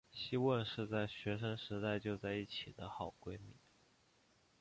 [0.09, 3.53] 希汶是学生时代就在一起的好闺蜜。